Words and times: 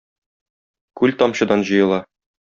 Күл 1.01 1.13
тамчыдан 1.19 1.65
җыела. 1.71 2.01